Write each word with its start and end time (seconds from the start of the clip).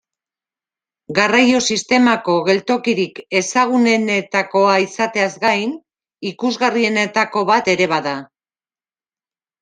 Garraio-sistemako 1.17 2.37
geltokirik 2.47 3.19
ezagunenetakoa 3.39 4.71
izateaz 4.85 5.27
gain, 5.43 5.75
ikusgarrienetako 6.31 7.45
bat 7.51 7.69
ere 7.75 7.89
bada. 7.93 8.15